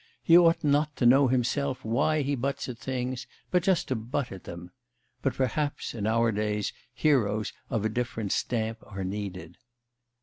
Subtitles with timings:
[0.23, 4.31] He ought not to know himself why he butts at things, but just to butt
[4.31, 4.71] at them.
[5.21, 9.59] But, perhaps, in our days heroes of a different stamp are needed.